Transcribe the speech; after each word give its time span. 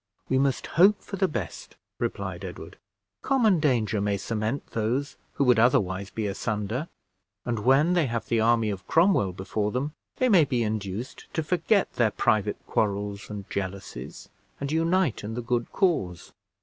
"We 0.29 0.39
must 0.39 0.65
hope 0.81 0.99
for 0.99 1.17
the 1.17 1.27
best," 1.27 1.75
replied 1.99 2.43
Edward; 2.43 2.79
"common 3.21 3.59
danger 3.59 4.01
may 4.01 4.17
cement 4.17 4.65
those 4.71 5.15
who 5.33 5.43
would 5.43 5.59
otherwise 5.59 6.09
be 6.09 6.25
asunder; 6.25 6.87
and 7.45 7.59
when 7.59 7.93
they 7.93 8.07
have 8.07 8.25
the 8.25 8.39
army 8.39 8.71
of 8.71 8.87
Cromwell 8.87 9.31
before 9.31 9.71
them, 9.71 9.93
they 10.15 10.27
may 10.27 10.43
be 10.43 10.63
induced 10.63 11.31
to 11.35 11.43
forget 11.43 11.93
their 11.93 12.09
private 12.09 12.57
quarrels 12.65 13.29
and 13.29 13.47
jealousies, 13.51 14.27
and 14.59 14.71
unite 14.71 15.23
in 15.23 15.35
the 15.35 15.43
good 15.43 15.71
cause." 15.71 16.33